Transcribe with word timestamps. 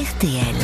RTL. 0.00 0.54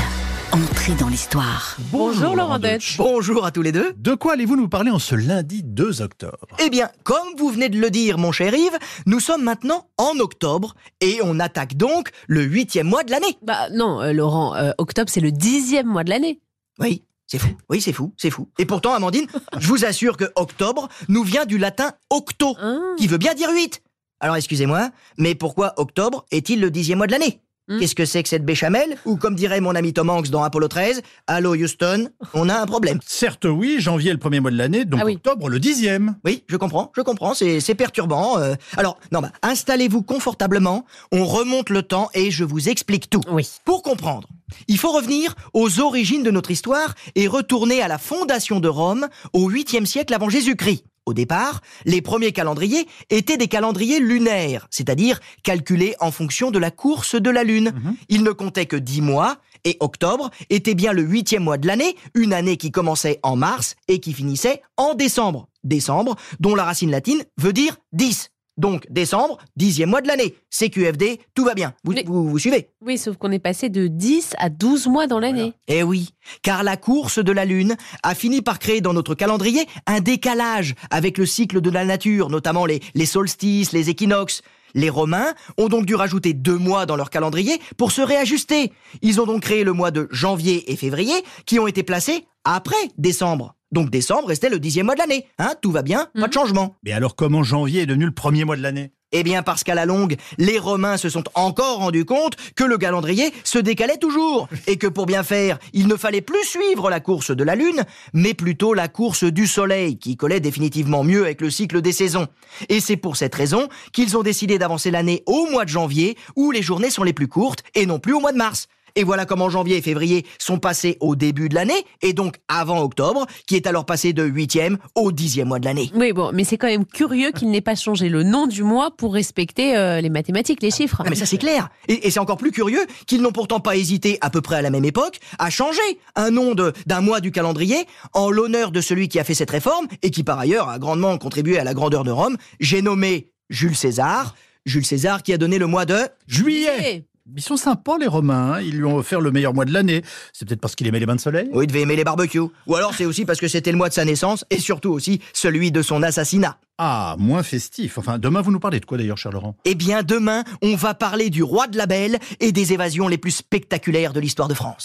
Entrée 0.53 0.95
dans 0.95 1.09
l'histoire. 1.09 1.77
Bonjour 1.93 2.35
Laurent 2.37 2.59
Deutsch. 2.59 2.97
Bonjour 2.97 3.45
à 3.45 3.51
tous 3.51 3.61
les 3.61 3.71
deux. 3.73 3.93
De 3.99 4.15
quoi 4.15 4.33
allez-vous 4.33 4.57
nous 4.57 4.69
parler 4.69 4.91
en 4.91 4.99
ce 4.99 5.15
lundi 5.15 5.63
2 5.63 6.01
octobre? 6.01 6.47
Eh 6.59 6.71
bien, 6.71 6.89
comme 7.05 7.27
vous 7.37 7.51
venez 7.51 7.69
de 7.69 7.79
le 7.79 7.91
dire, 7.91 8.17
mon 8.17 8.33
cher 8.33 8.55
Yves, 8.55 8.79
nous 9.05 9.21
sommes 9.21 9.43
maintenant 9.43 9.89
en 9.99 10.19
octobre 10.21 10.75
et 11.03 11.19
on 11.23 11.39
attaque 11.39 11.77
donc 11.77 12.11
le 12.29 12.45
huitième 12.45 12.87
mois 12.87 13.05
de 13.05 13.11
l'année. 13.11 13.37
Bah 13.43 13.69
non, 13.75 14.01
euh, 14.01 14.13
Laurent, 14.13 14.55
euh, 14.55 14.71
octobre 14.79 15.11
c'est 15.13 15.21
le 15.21 15.33
dixième 15.33 15.87
mois 15.89 16.05
de 16.05 16.11
l'année. 16.11 16.41
Oui, 16.79 17.03
c'est 17.27 17.39
fou. 17.39 17.49
Oui, 17.69 17.83
c'est 17.83 17.93
fou, 17.93 18.15
c'est 18.17 18.31
fou. 18.31 18.49
Et 18.59 18.65
pourtant, 18.65 18.95
Amandine, 18.95 19.27
je 19.59 19.67
vous 19.69 19.85
assure 19.85 20.17
que 20.17 20.25
octobre 20.37 20.89
nous 21.09 21.25
vient 21.25 21.45
du 21.45 21.59
latin 21.59 21.93
octo, 22.09 22.57
Ah. 22.59 22.79
qui 22.97 23.07
veut 23.07 23.19
bien 23.19 23.35
dire 23.35 23.51
huit. 23.53 23.83
Alors 24.21 24.37
excusez-moi, 24.37 24.89
mais 25.19 25.35
pourquoi 25.35 25.75
octobre 25.77 26.25
est-il 26.31 26.61
le 26.61 26.71
dixième 26.71 26.99
mois 26.99 27.07
de 27.07 27.13
l'année? 27.13 27.43
Hmm. 27.69 27.81
Qu'est-ce 27.81 27.95
que 27.97 28.05
c'est 28.05 28.23
que 28.23 28.29
cette 28.29 28.45
béchamel? 28.45 28.97
Ou 29.07 29.17
comme 29.17 29.35
dirait 29.35 29.61
mon 29.61 29.75
ami 29.75 29.93
Tom 29.93 30.09
Hanks 30.09 30.29
dans 30.31 30.43
Apollo 30.45 30.69
13, 30.69 31.03
Allô 31.27 31.55
Houston, 31.57 32.09
on 32.33 32.49
a 32.49 32.55
un 32.61 32.67
problème. 32.67 33.01
Certes 33.05 33.45
oui, 33.47 33.77
janvier 33.81 34.11
est 34.11 34.13
le 34.15 34.21
premier 34.21 34.39
mois 34.39 34.53
de 34.53 34.57
l'année, 34.57 34.85
donc 34.85 35.01
Ah 35.03 35.07
oui. 35.07 35.15
octobre 35.17 35.49
le 35.49 35.59
dixième. 35.59 36.15
Oui, 36.25 36.45
je 36.47 36.57
comprends, 36.57 36.93
je 36.97 37.01
comprends, 37.03 37.35
c'est 37.35 37.59
c'est 37.61 37.75
perturbant. 37.75 38.39
euh. 38.39 38.55
Alors, 38.77 38.99
non, 39.11 39.21
bah, 39.21 39.33
installez-vous 39.43 40.03
confortablement, 40.03 40.85
on 41.11 41.25
remonte 41.25 41.71
le 41.71 41.83
temps 41.83 42.09
et 42.15 42.31
je 42.31 42.45
vous 42.45 42.69
explique 42.69 43.11
tout. 43.11 43.21
Oui. 43.31 43.49
Pour 43.65 43.83
comprendre, 43.83 44.29
il 44.69 44.79
faut 44.79 44.93
revenir 44.93 45.35
aux 45.53 45.81
origines 45.81 46.23
de 46.23 46.31
notre 46.31 46.53
histoire 46.53 46.95
et 47.17 47.27
retourner 47.27 47.83
à 47.83 47.89
la 47.89 47.99
fondation 47.99 48.61
de 48.61 48.69
Rome 48.69 49.09
au 49.33 49.51
8e 49.51 49.87
siècle 49.87 50.15
avant 50.15 50.29
Jésus-Christ. 50.29 50.85
Au 51.07 51.15
départ, 51.15 51.61
les 51.85 52.03
premiers 52.03 52.33
calendriers 52.33 52.89
étaient 53.11 53.37
des 53.37 53.47
calendriers 53.47 54.01
lunaires, 54.01 54.67
c'est-à-dire 54.71 55.21
calculés 55.45 55.95
en 56.01 56.11
fonction 56.11 56.51
de 56.51 56.59
la 56.59 56.73
course 56.73 57.15
de 57.15 57.31
la 57.31 57.45
Lune. 57.45 57.73
Ils 58.09 58.25
ne 58.25 58.33
comptaient 58.33 58.67
que 58.67 58.77
10 58.77 59.03
mois, 59.03 59.39
et 59.65 59.77
octobre 59.79 60.31
était 60.51 60.75
bien 60.75 60.93
le 60.93 61.03
huitième 61.03 61.45
mois 61.45 61.59
de 61.59 61.67
l'année, 61.67 61.97
une 62.15 62.33
année 62.33 62.57
qui 62.57 62.73
commençait 62.73 63.21
en 63.23 63.37
mars 63.37 63.77
et 63.87 64.01
qui 64.01 64.13
finissait 64.13 64.63
en 64.77 64.95
décembre. 64.95 65.49
Décembre, 65.63 66.17
dont 66.41 66.55
la 66.55 66.65
racine 66.65 66.91
latine 66.91 67.25
veut 67.39 67.53
dire 67.53 67.77
10. 67.93 68.31
Donc 68.57 68.87
décembre, 68.91 69.39
dixième 69.57 69.91
mois 69.91 70.01
de 70.01 70.09
l'année. 70.09 70.35
CQFD, 70.51 71.21
tout 71.35 71.45
va 71.45 71.55
bien. 71.55 71.75
Vous, 71.85 71.93
Mais- 71.93 72.05
vous, 72.07 72.29
vous 72.29 72.39
suivez? 72.39 72.71
Oui, 72.81 72.97
sauf 72.97 73.17
qu'on 73.17 73.31
est 73.33 73.39
passé 73.39 73.69
de 73.69 73.87
10 73.87 74.35
à 74.39 74.49
12 74.49 74.87
mois 74.87 75.07
dans 75.07 75.19
l'année. 75.19 75.53
Eh 75.69 75.83
oui, 75.83 76.11
car 76.43 76.63
la 76.63 76.77
course 76.77 77.19
de 77.19 77.33
la 77.33 77.45
Lune 77.45 77.77
a 78.03 78.15
fini 78.15 78.41
par 78.41 78.59
créer 78.59 78.81
dans 78.81 78.95
notre 78.95 79.15
calendrier 79.15 79.67
un 79.87 80.01
décalage 80.01 80.75
avec 80.91 81.19
le 81.19 81.27
cycle 81.27 81.61
de 81.61 81.71
la 81.71 81.85
nature, 81.85 82.31
notamment 82.31 82.65
les, 82.65 82.81
les 82.95 83.07
solstices, 83.07 83.73
les 83.73 83.91
équinoxes. 83.91 84.43
Les 84.75 84.91
Romains 84.91 85.33
ont 85.57 85.69
donc 85.69 85.87
dû 85.87 85.95
rajouter 85.95 86.35
deux 86.35 86.59
mois 86.59 86.85
dans 86.87 86.97
leur 86.97 87.09
calendrier 87.11 87.59
pour 87.79 87.93
se 87.93 88.03
réajuster. 88.03 88.73
Ils 89.01 89.21
ont 89.21 89.27
donc 89.27 89.43
créé 89.43 89.65
le 89.65 89.73
mois 89.73 89.91
de 89.91 90.07
janvier 90.11 90.71
et 90.71 90.77
février 90.77 91.15
qui 91.47 91.59
ont 91.59 91.67
été 91.67 91.83
placés 91.83 92.27
après 92.45 92.77
décembre. 92.99 93.56
Donc 93.73 93.91
décembre 93.91 94.29
restait 94.29 94.49
le 94.49 94.59
dixième 94.59 94.87
mois 94.87 94.95
de 94.95 95.01
l'année. 95.01 95.27
Hein, 95.39 95.55
tout 95.61 95.73
va 95.73 95.83
bien, 95.83 96.09
pas 96.19 96.29
de 96.29 96.33
changement. 96.33 96.77
Mais 96.85 96.93
alors 96.93 97.17
comment 97.17 97.43
janvier 97.43 97.83
est 97.83 97.87
devenu 97.87 98.07
le 98.07 98.13
premier 98.13 98.45
mois 98.45 98.57
de 98.57 98.63
l'année? 98.63 98.93
Eh 99.13 99.23
bien 99.23 99.43
parce 99.43 99.63
qu'à 99.63 99.75
la 99.75 99.87
longue, 99.87 100.17
les 100.37 100.59
Romains 100.59 100.97
se 100.97 101.09
sont 101.09 101.23
encore 101.35 101.79
rendus 101.79 102.05
compte 102.05 102.37
que 102.57 102.65
le 102.65 102.77
calendrier 102.77 103.33
se 103.45 103.59
décalait 103.59 103.99
toujours 103.99 104.49
et 104.67 104.79
que 104.79 104.89
pour 104.89 105.07
bien 105.07 105.23
faire, 105.23 105.59
il 105.73 105.87
ne 105.87 105.97
fallait 105.97 106.21
plus 106.21 106.45
suivre 106.45 106.91
la 106.91 107.01
course 107.01 107.31
de 107.31 107.45
la 107.45 107.55
Lune, 107.55 107.85
mais 108.13 108.35
plutôt 108.35 108.75
la 108.75 108.89
course 108.89 109.25
du 109.25 109.47
Soleil 109.47 109.97
qui 109.99 110.17
collait 110.17 110.41
définitivement 110.41 111.05
mieux 111.05 111.23
avec 111.23 111.41
le 111.41 111.51
cycle 111.51 111.83
des 111.83 111.93
saisons. 111.93 112.27
Et 112.69 112.81
c'est 112.81 112.97
pour 112.97 113.17
cette 113.17 113.35
raison 113.35 113.69
qu'ils 113.93 114.17
ont 114.17 114.23
décidé 114.23 114.59
d'avancer 114.59 114.91
l'année 114.91 115.23
au 115.27 115.47
mois 115.51 115.65
de 115.65 115.71
janvier 115.71 116.17
où 116.35 116.51
les 116.51 116.63
journées 116.63 116.91
sont 116.91 117.05
les 117.05 117.13
plus 117.13 117.29
courtes 117.29 117.63
et 117.75 117.87
non 117.87 118.01
plus 118.01 118.13
au 118.13 118.21
mois 118.21 118.33
de 118.33 118.39
mars. 118.39 118.67
Et 118.97 119.05
voilà 119.05 119.27
comment 119.27 119.49
janvier 119.51 119.77
et 119.77 119.83
février 119.83 120.27
sont 120.39 120.59
passés 120.59 120.97
au 121.01 121.15
début 121.15 121.49
de 121.49 121.55
l'année, 121.55 121.85
et 122.03 122.13
donc 122.13 122.37
avant 122.49 122.81
octobre, 122.83 123.27
qui 123.47 123.55
est 123.55 123.67
alors 123.67 123.87
passé 123.87 124.13
de 124.13 124.27
8e 124.27 124.79
au 124.95 125.13
10e 125.13 125.45
mois 125.45 125.59
de 125.59 125.67
l'année. 125.67 125.91
Oui, 125.95 126.13
bon, 126.13 126.31
mais 126.33 126.43
c'est 126.45 126.57
quand 126.57 126.67
même 126.67 126.85
curieux 126.87 127.31
qu'il 127.31 127.51
n'ait 127.51 127.61
pas 127.61 127.75
changé 127.75 128.09
le 128.09 128.23
nom 128.23 128.47
du 128.47 128.63
mois 128.63 128.91
pour 128.97 129.13
respecter 129.15 129.77
euh, 129.77 130.01
les 130.01 130.09
mathématiques, 130.11 130.63
les 130.63 130.71
chiffres. 130.71 131.03
Ah, 131.05 131.11
mais 131.11 131.15
ça 131.17 131.27
c'est 131.27 131.37
clair. 131.39 131.69
Et, 131.89 132.07
et 132.07 132.11
c'est 132.11 132.21
encore 132.21 132.39
plus 132.39 132.51
curieux 132.53 132.85
qu'ils 133.07 133.21
n'ont 133.23 133.33
pourtant 133.33 133.61
pas 133.61 133.77
hésité, 133.77 134.19
à 134.23 134.31
peu 134.31 134.41
près 134.41 134.57
à 134.57 134.63
la 134.63 134.71
même 134.71 134.85
époque, 134.85 135.19
à 135.39 135.51
changer 135.51 135.81
un 136.15 136.31
nom 136.31 136.55
de- 136.55 136.73
d'un 136.87 137.03
mois 137.03 137.21
du 137.21 137.31
calendrier 137.31 137.87
en 138.15 138.31
l'honneur 138.31 138.71
de 138.73 138.81
celui 138.81 139.09
qui 139.09 139.19
a 139.19 139.25
fait 139.25 139.35
cette 139.35 139.51
réforme 139.51 139.87
et 140.03 140.11
qui 140.11 140.25
par 140.25 140.39
ailleurs 140.39 140.69
a 140.71 140.79
grandement 140.79 141.17
contribué 141.19 141.59
à 141.59 141.65
la 141.65 141.75
grandeur 141.75 142.03
de 142.03 142.11
Rome. 142.11 142.37
J'ai 142.61 142.81
nommé 142.81 143.31
Jules 143.51 143.77
César. 143.77 144.35
Jules 144.65 144.87
César 144.87 145.23
qui 145.23 145.33
a 145.33 145.39
donné 145.39 145.59
le 145.59 145.67
mois 145.67 145.85
de... 145.85 145.97
Juillet 146.27 147.05
Ils 147.35 147.43
sont 147.43 147.57
sympas 147.57 147.99
les 147.99 148.07
Romains, 148.07 148.53
hein. 148.53 148.61
ils 148.61 148.77
lui 148.77 148.85
ont 148.85 148.97
offert 148.97 149.21
le 149.21 149.33
meilleur 149.33 149.53
mois 149.53 149.65
de 149.65 149.73
l'année. 149.73 150.03
C'est 150.33 150.47
peut-être 150.47 150.61
parce 150.61 150.77
qu'il 150.77 150.87
aimait 150.87 151.01
les 151.01 151.07
bains 151.07 151.17
de 151.17 151.21
soleil? 151.21 151.49
Oui, 151.53 151.65
il 151.65 151.67
devait 151.67 151.81
aimer 151.81 151.97
les 151.97 152.05
barbecues. 152.05 152.39
Ou 152.67 152.77
alors 152.77 152.95
c'est 152.95 153.05
aussi 153.05 153.25
parce 153.25 153.41
que 153.41 153.49
c'était 153.49 153.73
le 153.73 153.77
mois 153.77 153.89
de 153.89 153.95
sa 153.95 154.05
naissance 154.05 154.45
et 154.51 154.61
surtout 154.61 154.91
aussi 154.91 155.21
celui 155.33 155.73
de 155.73 155.83
son 155.83 156.05
assassinat. 156.05 156.57
Ah, 156.79 157.17
moins 157.19 157.43
festif. 157.43 157.99
Enfin, 157.99 158.19
demain 158.19 158.43
vous 158.43 158.53
nous 158.53 158.61
parlez 158.61 158.79
de 158.79 158.85
quoi 158.85 158.97
d'ailleurs, 158.97 159.19
cher 159.19 159.33
Laurent? 159.33 159.57
Eh 159.65 159.75
bien 159.75 160.05
demain, 160.05 160.45
on 160.63 160.77
va 160.77 160.95
parler 160.95 161.31
du 161.31 161.43
roi 161.43 161.67
de 161.67 161.77
la 161.77 161.87
Belle 161.87 162.19
et 162.39 162.53
des 162.53 162.73
évasions 162.73 163.09
les 163.09 163.19
plus 163.19 163.33
spectaculaires 163.33 164.13
de 164.13 164.21
l'histoire 164.21 164.47
de 164.47 164.55
France. 164.55 164.85